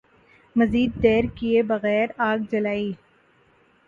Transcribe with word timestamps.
مزید 0.55 0.91
دیر 1.03 1.23
کئے 1.37 1.61
بغیر 1.69 2.07
آگ 2.29 2.39
جلائی 2.51 2.89